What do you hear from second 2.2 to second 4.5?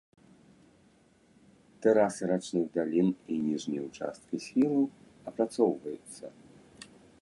рачных далін і ніжнія ўчасткі